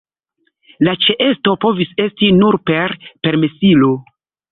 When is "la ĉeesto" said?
0.87-1.53